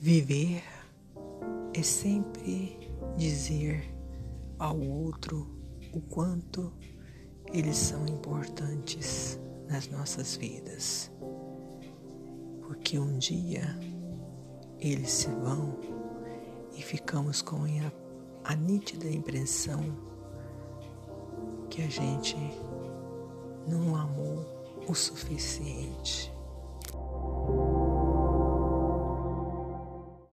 [0.00, 0.62] Viver
[1.74, 3.94] é sempre dizer
[4.58, 5.46] ao outro
[5.92, 6.72] o quanto
[7.52, 9.38] eles são importantes
[9.68, 11.10] nas nossas vidas,
[12.62, 13.78] porque um dia
[14.78, 15.78] eles se vão
[16.76, 17.92] e ficamos com a,
[18.52, 19.84] a nítida impressão
[21.68, 22.36] que a gente
[24.90, 26.29] o suficiente.